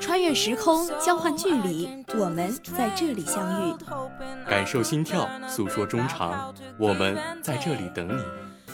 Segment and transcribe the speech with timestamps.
[0.00, 3.74] 穿越时空，交换距离，我们在这里相遇。
[4.48, 8.22] 感受心跳，诉说衷肠，我们在这里等你。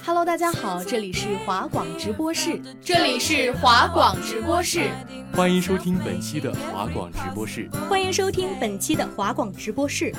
[0.05, 4.91] Hello，大家好，这里是华广直播室，这里是华广直播室，
[5.35, 10.13] 欢迎收听本期的华广直播室，欢迎收听本期的华广直播室。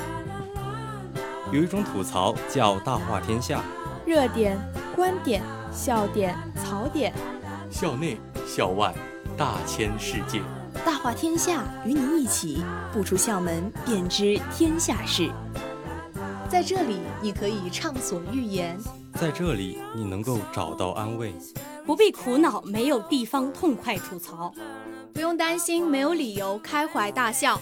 [1.52, 3.62] 有一种吐槽叫大话天下，
[4.04, 4.58] 热点、
[4.96, 7.12] 观点、笑点、槽点，
[7.70, 8.92] 校内、校外。
[9.36, 10.46] 大千世界，大
[11.06, 15.30] 话天下，与你一起不出校门便知天下事。
[16.48, 18.74] 在这里，你可以畅所欲言；
[19.14, 21.32] 在这里，你能够找到安慰，
[21.86, 24.52] 不必苦恼没有地方痛快吐槽，
[25.14, 27.60] 不用担心没有理由开怀大笑。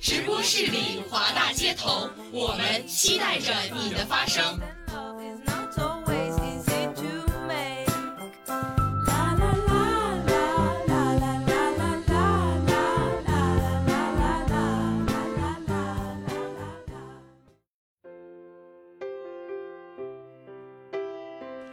[0.00, 4.58] 直播室里华大街头，我们期待着你的发声。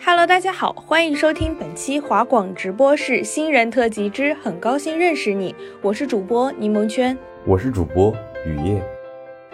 [0.08, 8.14] Hello，大家好，欢迎收听本期华广直播室新人特辑之很高兴认识你，我是主播柠檬圈，我是主播
[8.46, 8.84] 雨夜。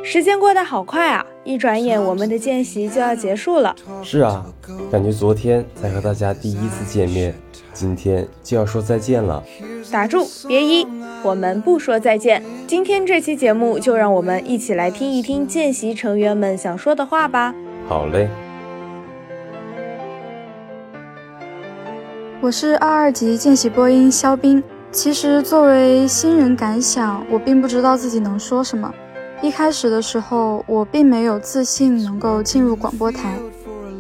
[0.04, 3.74] 时间过得好快啊，一转眼我们的见习就要结束了。
[4.04, 4.46] 是啊，
[4.92, 7.34] 感觉昨天才和大家第一次见面，
[7.72, 9.42] 今天就要说再见了。
[9.90, 10.86] 打住，别一，
[11.24, 12.44] 我们不说再见。
[12.68, 17.56] 今天这期节目就让我们一起来听一听见习成员们想说的话吧。
[17.88, 18.28] 好嘞。
[22.42, 24.64] 我是二二级见习播音肖斌。
[24.92, 28.92] 其实作为新人感想，我并不知道自己能说什么。
[29.44, 33.38] 一开始的时候，我并没有自信能够进入广播台。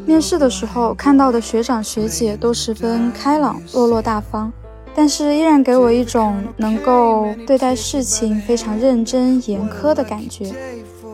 [0.07, 4.51] 面试的时候看到的学长学姐都十分开朗、落落大方，
[4.95, 10.51] 但是依然给我一种能够对待事情非常认真、严苛的感觉。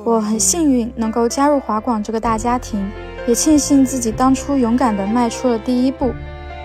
[0.06, 2.90] 我很幸运能够加入华广这个大家庭，
[3.28, 6.14] 也庆幸自己当初勇敢地迈出了第一步。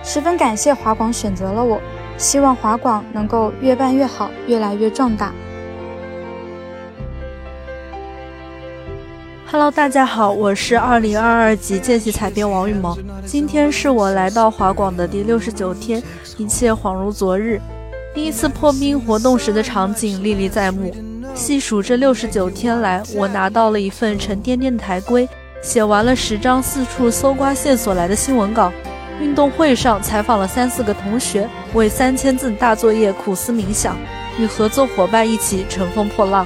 [0.05, 1.81] 十分感谢华广选择了我，
[2.19, 5.33] 希望华广能够越办越好，越来越壮大。
[9.49, 12.99] Hello，大家好，我是二零二二级见习采编王雨萌。
[13.25, 16.03] 今天是我来到华广的第六十九天，
[16.37, 17.61] 一切恍如昨日。
[18.13, 20.93] 第一次破冰活动时的场景历历在目。
[21.35, 25.29] 细数这六十九天来，我拿到了一份沉甸甸的台规，
[25.63, 28.73] 写完了十张四处搜刮线索来的新闻稿。
[29.23, 33.97] 运动会上采访了三四个同学，为三千字大作业苦思冥想，
[34.37, 36.45] 与合作伙伴一起乘风破浪。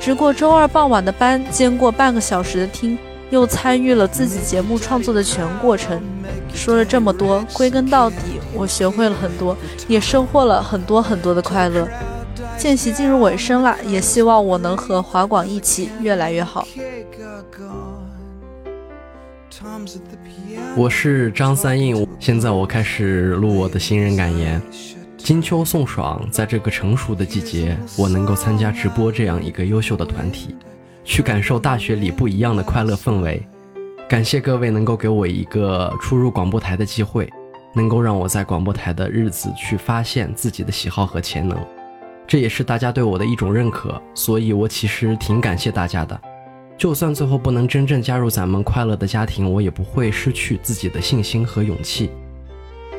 [0.00, 2.98] 值过周二傍晚的班，兼过半个小时的听，
[3.30, 6.02] 又参与了自己节目创作的全过程。
[6.52, 8.16] 说了这么多，归根到底，
[8.52, 11.88] 我学会了很多，也收获了很多很多的快乐。
[12.58, 16.66] 见习进入尾声了，也希望我能和华广一起越来越好。
[20.76, 24.60] 我是张三印，现在我开始录我的新人感言。
[25.16, 30.54] 金秋送爽，在这个成熟的季节，我能够参加直播这样一个优秀的团体，
[31.04, 33.44] 去感受大学里不一样的快乐氛围。
[34.08, 37.28] 感谢各位能够给我一个初入广播台的机会，
[37.74, 41.58] 能够让我在广播台的日子去发现自己的喜好和潜能，
[42.26, 46.20] 这也是大家对我的一种认可，所以我其实挺感谢大家的。
[46.78, 52.10] 就算最后不能真正加入咱们快乐的家庭，我也不会失去自己的信心和勇气。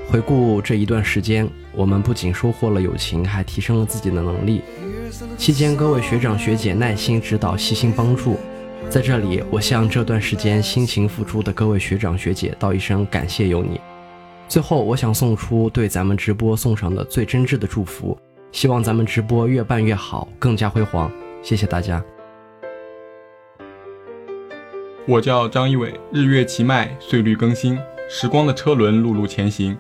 [0.10, 4.62] 回顾这一段时间，我们不仅收获了友情，还提升了自己的能力。
[5.38, 8.38] 期间，各位学长学姐耐心指导、细心帮助，
[8.90, 13.80] 在这里，我向这段时间辛勤付出的各位学长学姐道一声感谢有你。
[14.48, 18.18] 最后，我想送出对咱们直播送上的最真挚的祝福，
[18.52, 21.12] 希望咱们直播越办越好，更加辉煌。
[21.44, 22.04] 谢谢大家。
[25.08, 29.78] 我叫张一伟，日月齐迈，岁律更新，时光的车轮碌碌前行。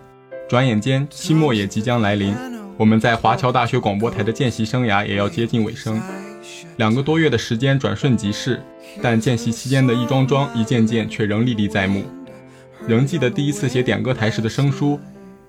[0.48, 2.34] 转眼间，期末也即将来临，
[2.78, 6.02] 我们在华侨大学广播台的见习生涯也要接近尾声。
[6.78, 8.62] 两个多月的时间转瞬即逝，
[9.02, 12.06] 但见习期间的一桩桩、一件件却仍历历在目。
[12.88, 14.98] 仍记得第一次写点歌台时的生疏，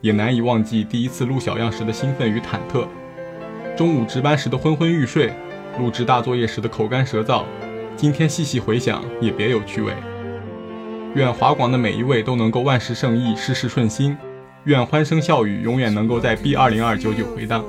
[0.01, 2.85] 也难以忘记第一次录小样时的兴奋与忐忑。
[3.77, 5.33] 中午值班时的昏昏欲睡，
[5.79, 7.45] 录制大作业时的口干舌燥。
[7.99, 9.93] 今天细细回想，也别有趣味。
[11.17, 14.17] 愿华广的每一位都能够万事胜意，事事顺心。
[14.67, 17.65] 愿欢声笑语永远能够在 B 二零二九九回荡。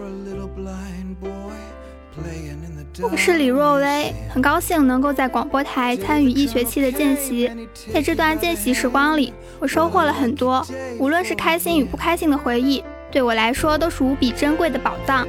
[3.01, 7.49] 我是李若薇，很高兴能够在广播台参与一学期的见习。
[7.91, 10.63] 在这段见习时光里，我收获了很多，
[10.99, 15.27] 无论是开心与不开心的回忆，对我来说都是无比珍贵的宝藏。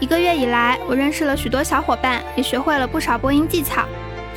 [0.00, 3.86] 一个月以来，我认识了许多小伙伴，也学会了不少播音技巧。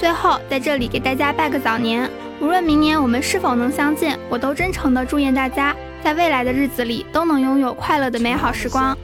[0.01, 2.09] 最后，在这里给大家拜个早年，
[2.42, 8.98] 无论明年我们是否能相见，我都真诚的祝愿大家在未来的日子里都能拥有快乐的美好时光。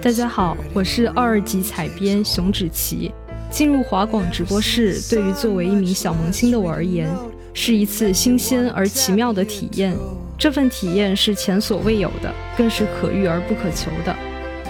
[0.00, 3.12] 大家好，我是二二级采编熊芷琪。
[3.50, 7.10] 进入华广直播室，对于作为一名小萌新的我而言，
[7.52, 9.96] 是一次新鲜而奇妙的体验。
[10.38, 14.14] 这份体验是前所未有的，更是可遇而不可求的。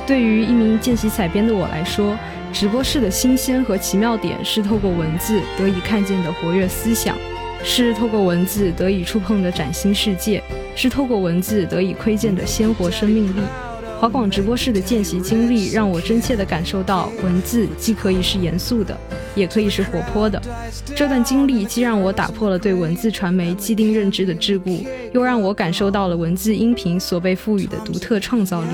[0.06, 2.16] 对于一名见习采编的我来说，
[2.52, 7.16] 直播室的新鲜和奇妙点是透过文字得以看见的活跃思想，
[7.64, 10.42] 是透过文字得以触碰的崭新世界，
[10.76, 13.40] 是透过文字得以窥见的鲜活生命力。
[13.98, 18.96] 华广直播室的见习经历让我真切地感受到，文字既可以是严肃的，
[19.34, 20.40] 也可以是活泼的。
[20.94, 28.68] 这段经历既让我打破了对文字传媒既定认知的桎梏，又让我感受到了文字音频所被赋予的独特创造力。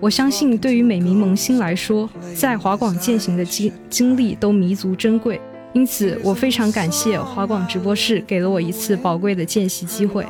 [0.00, 5.40] 我相信，对于每名萌新来说，在华广践行的经经历都弥足珍贵。
[5.72, 10.24] 因此，我非常感谢华广直播室给了我一次宝贵的见习机会。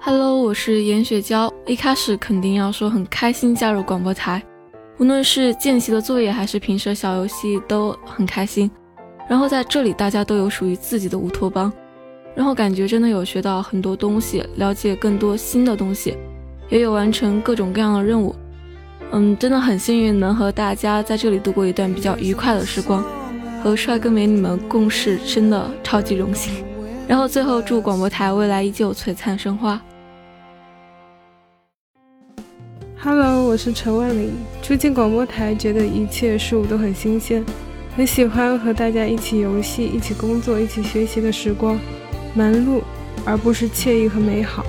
[0.00, 1.52] Hello，我是严雪娇。
[1.66, 4.42] 一开始肯定要说很开心加入广播台，
[4.98, 8.68] 无论是见习的作业还是平时的小游戏都很开心。
[9.28, 11.72] 然后在这里，大家都有属于自己的乌托邦。
[12.38, 16.16] 然后感觉真的有学到很多东西，了解更多新的东西，
[16.68, 18.32] 也有完成各种各样的任务。
[19.10, 23.04] 嗯，真的很幸运能和大家在这里度过一段比较愉快的时光，
[23.60, 26.64] 和帅哥美女们共事真的超级荣幸。
[27.08, 29.82] 然后最后祝广播台未来依旧璀璨生花。
[33.00, 34.30] Hello，我是陈万里。
[34.62, 37.44] 初进广播台，觉得一切事物都很新鲜，
[37.96, 41.76] 很喜欢和大家一起游戏、一起工作、一起学习的时光。
[42.38, 42.82] 忙碌，
[43.24, 44.64] 而不是惬意和美好。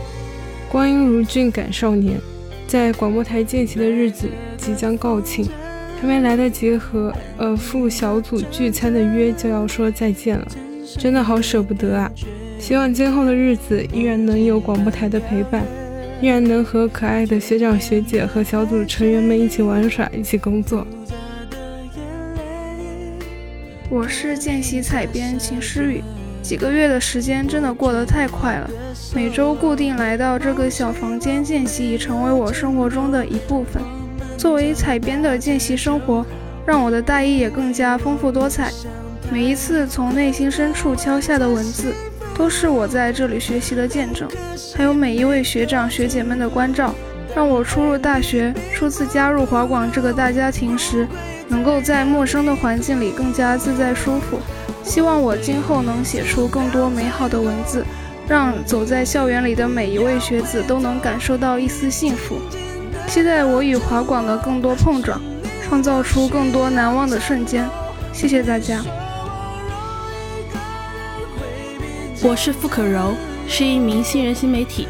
[0.71, 2.19] 光阴如骏赶少年，
[2.67, 4.27] 在广播台见习的日子
[4.57, 5.47] 即将告罄，
[6.01, 10.47] 还没来得及和呃副小组聚餐的约就要说再见了，
[10.97, 12.11] 真的好舍不得啊！
[12.59, 15.63] 希望今后的日子依然能有广播台的陪伴，
[16.21, 20.85] 依然能和可爱的学长学姐和小组成员们一起玩耍，一起工作。
[23.89, 26.03] 我是见习采编秦诗雨。
[26.49, 28.67] 几个月的时间真的过得太快了，
[29.13, 33.79] 每周固定来到这个小房间见习，已成为我生活中的一部分。
[34.35, 36.25] 作为采编的见习生活，
[36.65, 38.71] 让我的大一也更加丰富多彩。
[39.31, 41.93] 每一次从内心深处敲下的文字，
[42.33, 44.27] 都是我在这里学习的见证。
[44.75, 46.95] 还有每一位学长学姐们的关照，
[47.35, 51.07] 让我初入大学、初次加入华广这个大家庭时，
[51.47, 54.39] 能够在陌生的环境里更加自在舒服。
[54.83, 57.85] 希望我今后能写出更多美好的文字，
[58.27, 62.39] 让走在校园里的每一位学子都能感受到一丝幸福。
[63.07, 65.21] 期待我与华广的更多碰撞，
[65.63, 67.69] 创造出更多难忘的瞬间。
[68.11, 68.81] 谢谢大家。
[72.21, 73.13] 我是傅可柔，
[73.47, 74.87] 是一名新人新媒体。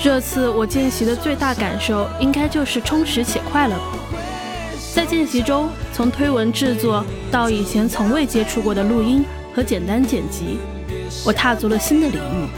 [0.00, 3.74] 这次我见习的最大感受，应该就是充实且快乐。
[4.94, 10.58] 在见习中，从推文制作到以前从未接触过的录音和简单剪辑，
[11.26, 12.48] 我踏足了新的领域。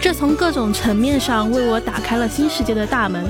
[0.00, 3.26] 这从各种层面上为我打开了新世界的大门，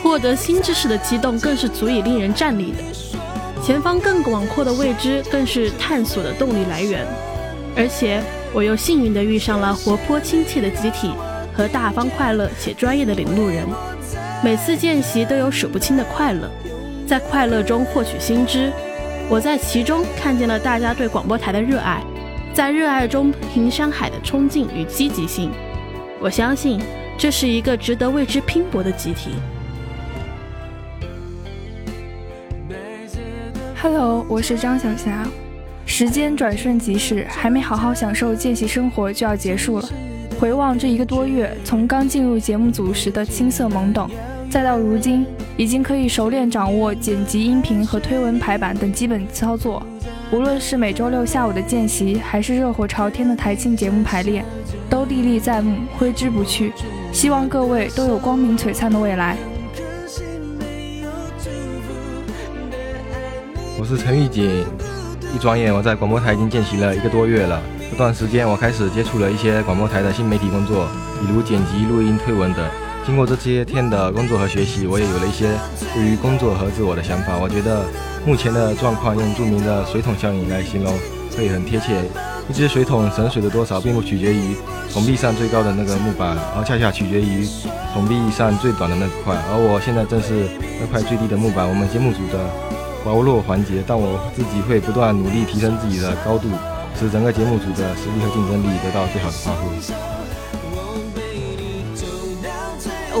[0.00, 2.78] 获得新知识的激动更是足以令人站立的。
[3.60, 7.04] 前方更广阔的未知更是探索的动力来源。
[7.76, 11.10] 而且我又幸运地遇上了活泼亲切的集体
[11.56, 13.64] 和大方快乐且专业的领路人。
[14.42, 16.50] 每次见习都有数不清的快乐。
[17.06, 18.72] 在快乐中获取新知，
[19.28, 22.02] 我在其中看见了大家对广播台的热爱，
[22.52, 25.50] 在热爱中平山海的冲劲与积极性。
[26.20, 26.80] 我相信
[27.18, 29.32] 这是一个值得为之拼搏的集体。
[33.80, 35.26] Hello，我是张小霞。
[35.84, 39.88] 时间转瞬即逝，还没好好享受见习生活就要结束了。
[40.34, 44.10] 回望这一个多月，从刚进入节目组时的青涩懵懂。
[44.50, 45.26] 再到如今，
[45.56, 49.82] 已经可以熟练掌握剪辑音频和推文排版等基本操作。
[50.30, 54.44] 无论是每周六下午的见习，还是热火朝天的台庆节目排练，
[54.90, 56.72] 都历历在目，挥之不去。
[57.12, 59.36] 希望各位都有光明璀璨的未来。
[63.78, 64.64] 我是陈玉锦，
[65.34, 67.60] 一转眼我在广播台已经见习了一个多月了。
[67.94, 70.88] 这段时间，我开始接触了一些广播台的新媒体工作，
[71.20, 72.68] 比如剪辑、录音、推文等。
[73.06, 75.48] 经过这些天的工作和学习，我也有了一些
[75.94, 77.38] 对于工作和自我的想法。
[77.38, 77.86] 我觉得
[78.26, 80.92] 目前的状况用著名的水桶效应来形容
[81.36, 82.02] 会很贴切。
[82.48, 84.56] 一只水桶省水的多少，并不取决于
[84.92, 87.46] 桶壁上最高的那个木板，而恰恰取决于
[87.92, 89.36] 桶壁上最短的那块。
[89.36, 90.48] 而我现在正是
[90.80, 91.68] 那块最低的木板。
[91.68, 92.42] 我们节目组的
[93.04, 96.48] 薄弱环节，但我自己会不断努力提升自己的高度，
[96.98, 99.60] 使整个节目组的实力和竞争力得到最好的发挥。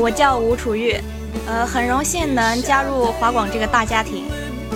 [0.00, 0.96] 我叫吴楚玉，
[1.46, 4.24] 呃，很荣幸能加入华广这个大家庭。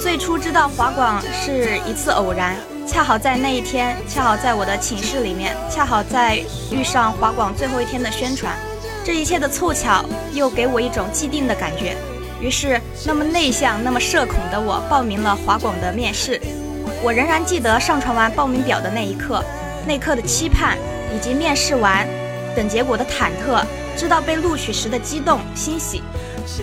[0.00, 6.40] 最初知道华广是一次偶然，恰好在那一天，恰好在我的寝室里面，恰好在
[6.70, 8.56] 遇上华广最后一天的宣传，
[9.04, 11.96] 这一切的凑巧又给我一种既定的感觉。
[12.40, 16.40] 于是，那么内向、那么社恐的我报名了华广的面试。
[17.02, 19.42] 我仍然记得上传完报名表的那一刻，
[19.86, 20.76] 那刻的期盼，
[21.14, 22.06] 以及面试完
[22.56, 23.64] 等结果的忐忑。
[23.96, 26.00] 知道被录取时的激动欣喜，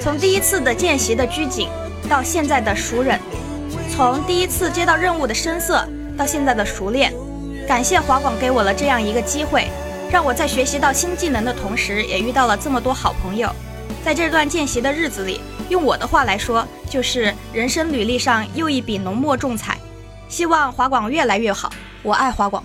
[0.02, 1.68] 从第一次的见习的拘谨
[2.10, 3.20] 到现在的熟忍，
[3.94, 5.86] 从第一次接到任务的生涩
[6.18, 7.12] 到现在的熟练，
[7.68, 9.68] 感谢华广给我了这样一个机会，
[10.10, 13.50] 让我在学习到新技能的同时，也遇到了这么多好朋友。
[14.02, 19.75] 在这段见习的日子里，用我的话来说，就是人生履历上又一笔浓墨重彩。
[20.28, 22.64] 希望华广越来越好，我爱华广。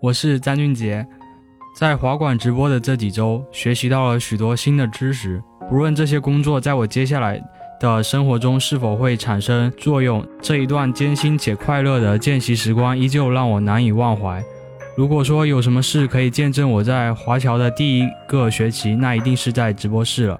[0.00, 1.06] 我是张俊杰，
[1.78, 5.42] 在华广直播的这几周，学习到了许多新的知识。
[5.70, 7.42] 不论这些工作在我接下来
[7.80, 14.44] 的生活中是否会产生作用，这一段艰辛且快乐的见习时光依旧让我难以忘怀。
[14.94, 20.38] 如果说有什么事可以见证我在华侨的第一个学期，那一定是在直播室了。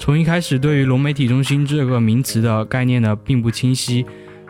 [0.00, 4.06] 从一开始对于融媒体中心这个名词的概念呢并不清晰，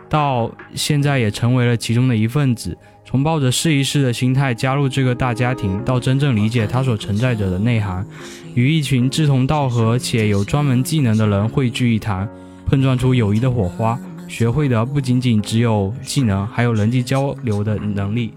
[0.09, 2.75] 到现在也成为了其中的一份子。
[3.03, 8.07] 从抱着试一试的心态加入这个大家庭，到真正理解它所承载着的内涵，
[8.55, 12.25] 与一群志同道合且有专门技能的人汇聚一堂，
[12.65, 13.99] 碰撞出友谊的火花。
[14.29, 18.33] 学会的不仅仅只有技能，还有人际交流的能力。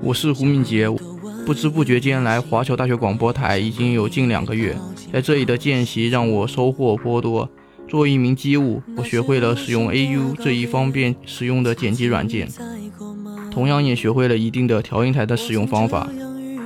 [0.00, 0.88] 我是胡敏杰，
[1.50, 4.76] 不知不觉间来华侨大学广播台已经有近两个月，
[5.12, 7.50] 在这里的见习让我收获颇多。
[7.88, 12.48] 作为一名机务，我学会了使用 AU 这一方便使用的剪辑软件，
[13.50, 16.08] 同样也学会了一定的调音台的使用方法。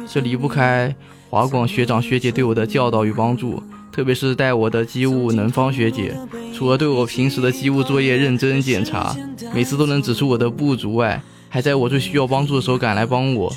[0.07, 0.95] 这离不开
[1.31, 6.15] 华广学长学姐对我的教导与帮助，特别是带我的机务能方学姐，
[6.53, 9.17] 除了对我平时的机务作业认真检查，
[9.55, 13.51] 每次都能指出我的不足外，还在我最需要帮助的时候赶来帮我。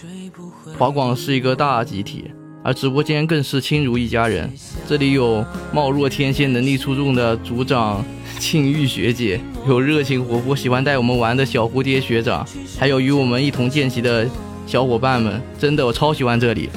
[0.77, 2.31] 华广是一个大集体。
[2.63, 4.51] 而直播间更是亲如一家人，
[4.85, 8.03] 这里有貌若天仙、能力出众的组长
[8.39, 12.45] 庆玉学姐，有热情活泼、喜欢带我们玩的小蝴蝶学长，
[12.77, 14.27] 还有与我们一同见习的
[14.65, 15.41] 小伙伴们。
[15.57, 16.69] 真的，我超喜欢这里。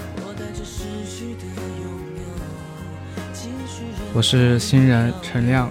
[4.14, 5.68] 我是新人陈亮，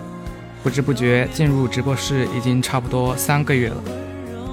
[0.62, 3.78] 不知不觉进入直播室已经差不多三个月了。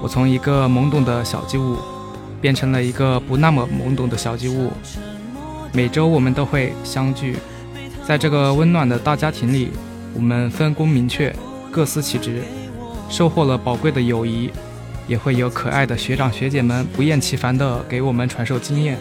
[0.01, 1.75] 我从一个懵懂的小机务，
[2.41, 4.71] 变成了一个不那么懵懂的小机物。
[5.73, 7.37] 每周我们都会相聚，
[8.07, 9.69] 在这个温暖的大家庭里，
[10.13, 11.35] 我们分工明确，
[11.71, 12.41] 各司其职，
[13.09, 14.49] 收获了宝贵的友谊，
[15.07, 18.97] 也会有可爱的学长学姐们不厌其烦地给我们传授经验。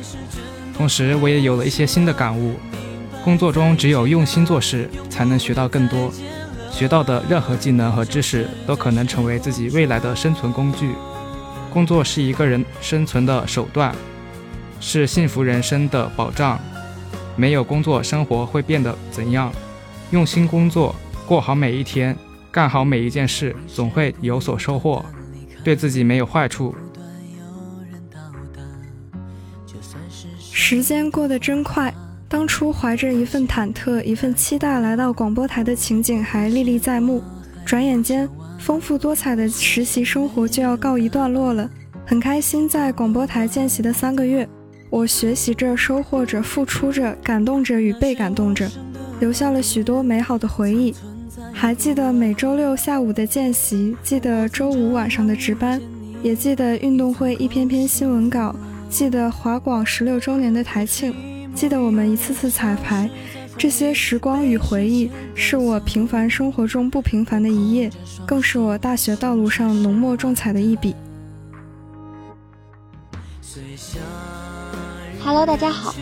[0.77, 2.55] 同时，我也有了一些新的感悟：
[3.25, 6.13] 工作中只有用心做事，才能学到更多。
[6.71, 10.91] 学到的任何技能和知识，都可能成为自己未来的生存工具。
[11.77, 13.95] 工作是一个人生存的手段。
[14.81, 16.59] 是幸福人生的保障。
[17.37, 19.53] 没有工作，生活会变得怎样？
[20.11, 22.17] 用心工作，过好每一天，
[22.51, 25.05] 干好每一件事，总会有所收获。
[25.63, 26.75] 对自己没有坏处。
[30.41, 31.93] 时间过得真快，
[32.27, 37.23] 当初怀着一份忐忑、一份期待来到广播台的情景还历历在目。
[37.67, 38.27] 转眼间，
[38.59, 41.71] 丰富多彩的实习生活就要告一段落了。
[42.05, 44.49] 很开心，在广播台见习的三个月。
[44.89, 48.71] 我学习着，收获着，付出着，感动着与被感动着，
[49.19, 50.95] 留下了许多美好的回忆。
[51.53, 55.81] 还记得每周六下午的见习，记得周五晚上的值班，
[56.23, 58.55] 也记得运动会一篇篇新闻稿，
[58.89, 61.15] 记得华广十六周年的台庆，
[61.55, 63.11] 记得我们一次次彩排。
[63.59, 67.91] 这些时光与回忆，是我平凡生活中不平凡的一页，
[68.27, 70.95] 更是我大学道路上浓墨重彩的一笔。
[75.25, 75.95] Hello，大家好！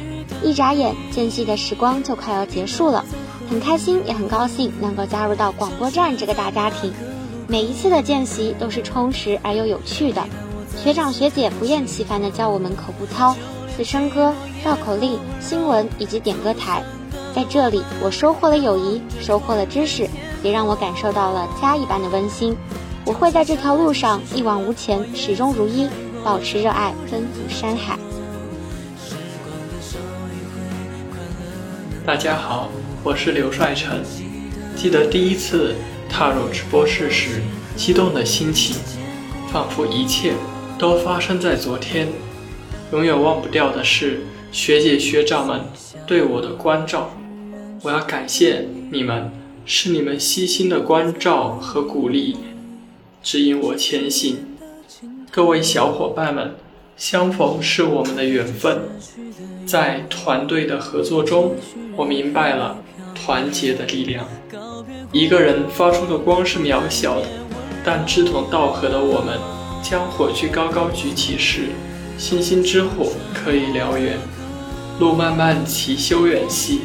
[0.43, 3.05] 一眨眼，间隙的时光就快要结束了，
[3.49, 6.93] 很开心，也很高兴能够加入到广播站这个大家庭。
[7.47, 10.27] 每一次的见习都是充实而又有趣的，
[10.77, 13.37] 学长学姐不厌其烦地教我们口部操、
[13.77, 14.35] 四声歌、
[14.65, 16.83] 绕口令、新闻以及点歌台。
[17.35, 20.09] 在这里，我收获了友谊，收获了知识，
[20.41, 22.57] 也让我感受到了家一般的温馨。
[23.05, 25.89] 我会在这条路上一往无前，始终如一，
[26.23, 27.99] 保持热爱，奔赴山海。
[32.07, 32.69] 大家好，
[33.03, 34.01] 我是刘帅成。
[34.77, 35.75] 记得第一次
[36.09, 37.43] 踏入直播室时，
[37.75, 38.77] 激动的心情，
[39.51, 40.35] 仿佛一切
[40.79, 42.07] 都发生在昨天。
[42.93, 44.21] 永远忘不掉的是
[44.53, 45.63] 学姐学长们
[46.07, 47.11] 对我的关照，
[47.85, 49.31] 我要感谢你们，
[49.67, 52.39] 是你们悉心的关照和鼓励。
[53.23, 54.39] 指引我前行，
[55.31, 56.55] 各位小伙伴们，
[56.97, 58.85] 相逢是我们的缘分，
[59.67, 61.57] 在团队的合作中，
[61.95, 62.79] 我明白了
[63.15, 64.27] 团结的力量。
[65.13, 67.27] 一个人发出的光是渺小的，
[67.85, 69.39] 但志同道合的我们，
[69.83, 71.69] 将火炬高高举起时，
[72.17, 74.17] 星星之火可以燎原。
[74.99, 76.81] 路漫漫其修远兮，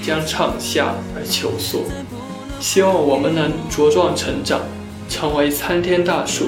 [0.00, 1.82] 将唱下而求索。
[2.60, 4.60] 希望我们能茁壮成长。
[5.08, 6.46] 成为参天大树，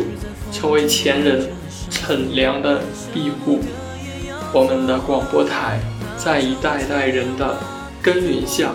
[0.51, 1.51] 成为前人
[1.91, 2.81] 乘凉的
[3.13, 3.59] 庇护。
[4.55, 5.79] 我们的广播台
[6.17, 7.59] 在一代代人的
[8.01, 8.75] 耕耘下，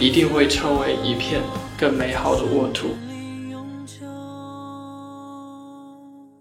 [0.00, 1.40] 一定会成为一片
[1.78, 2.88] 更美好的沃土。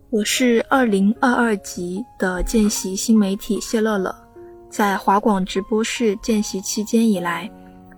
[0.10, 4.16] 我是二零二二级的见习新媒体谢乐乐，
[4.72, 7.48] 在华广直播室见习期间以来。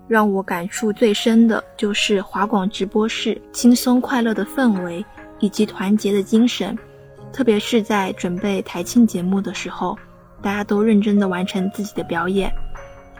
[0.09, 5.05] 让我感触最深的就是华广直播室轻松快乐的氛围
[5.39, 6.75] 以及团结的精神，
[7.31, 9.95] 特别是在准备台庆节目的时候，
[10.41, 12.51] 大家都认真的完成自己的表演，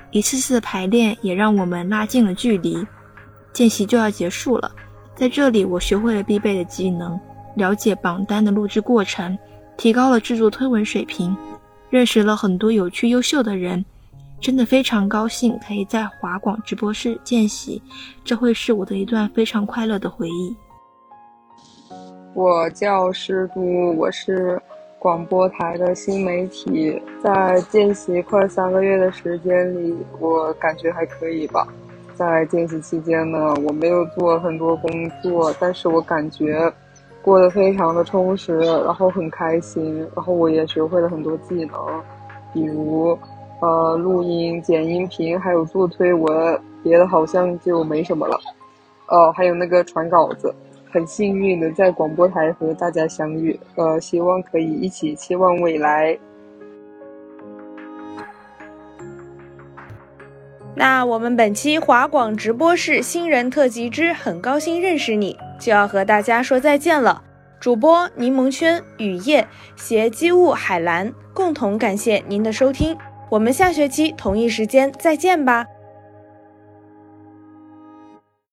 [0.10, 2.84] 一次次的排练也让我们拉近了距离。
[3.54, 4.72] 见习就要结束了，
[5.16, 7.20] 在这里我学会了必备的技能，
[7.56, 9.38] 了解榜单的录制过程，
[9.78, 11.38] 提高了制作推文水平，
[11.92, 13.86] 认识了很多有趣优秀的人。
[14.42, 17.82] 真的非常高兴可以在华广直播室见习，
[18.24, 20.56] 这会是我的一段非常快乐的回忆。
[22.34, 23.62] 我叫施都，
[23.98, 24.60] 我是
[24.98, 31.68] 广播台的新媒体，在见习快三个月的时间里，我感觉还可以吧。
[32.16, 36.72] 在见习期间呢，我没有做很多工作，但是我感觉
[37.22, 42.04] 过得非常的充实，然后很开心，然后我也学会了很多技能，
[42.54, 43.20] 比如。
[43.62, 48.40] 呃，录音、剪音频，还有做推文，别的好像就没什么了。
[49.08, 50.54] 呃，还有那个传稿子，
[50.92, 53.60] 很幸运的在广播台和大家相遇。
[53.76, 56.18] 呃，希望可以一起期望未来。
[60.76, 67.22] 那我们本期华广直播室新人特辑之很高兴认识你，就要和大家说再见了。
[67.60, 69.46] 主播柠檬圈、雨夜、
[69.76, 72.96] 携机务海蓝共同感谢您的收听。
[73.30, 75.68] 我们下学期同一时间再见吧。